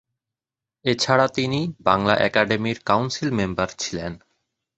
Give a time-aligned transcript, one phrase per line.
[0.85, 4.11] এছাড়া তিনি বাংলা একাডেমীর কাউন্সিল মেম্বার ছিলেন।